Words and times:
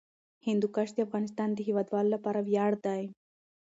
هندوکش 0.47 0.89
د 0.93 0.97
افغانستان 1.07 1.49
د 1.53 1.59
هیوادوالو 1.67 2.13
لپاره 2.15 2.39
ویاړ 2.47 2.71
دی. 2.85 3.03